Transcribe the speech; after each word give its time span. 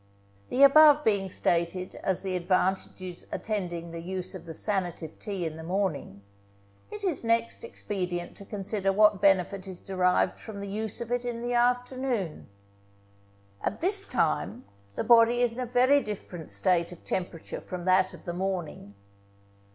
The 0.49 0.63
above 0.63 1.03
being 1.03 1.29
stated 1.29 1.93
as 2.01 2.23
the 2.23 2.35
advantages 2.35 3.27
attending 3.31 3.91
the 3.91 4.01
use 4.01 4.33
of 4.33 4.45
the 4.47 4.53
sanative 4.55 5.19
tea 5.19 5.45
in 5.45 5.57
the 5.57 5.63
morning, 5.63 6.23
it 6.89 7.03
is 7.03 7.23
next 7.23 7.63
expedient 7.63 8.35
to 8.37 8.45
consider 8.45 8.91
what 8.91 9.21
benefit 9.21 9.67
is 9.67 9.77
derived 9.77 10.39
from 10.39 10.59
the 10.59 10.67
use 10.67 11.01
of 11.01 11.11
it 11.11 11.23
in 11.23 11.43
the 11.43 11.53
afternoon. 11.53 12.47
At 13.61 13.79
this 13.79 14.07
time 14.07 14.65
the 14.95 15.03
body 15.03 15.43
is 15.43 15.55
in 15.59 15.63
a 15.63 15.67
very 15.67 16.01
different 16.01 16.49
state 16.49 16.91
of 16.91 17.03
temperature 17.05 17.61
from 17.61 17.85
that 17.85 18.11
of 18.15 18.25
the 18.25 18.33
morning. 18.33 18.95